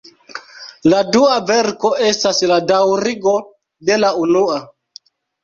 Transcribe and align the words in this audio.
La 0.93 1.01
dua 1.15 1.35
verko 1.51 1.91
estas 2.07 2.41
la 2.53 2.57
daŭrigo 2.73 3.35
de 3.91 4.01
la 4.01 4.13
unua. 4.25 4.59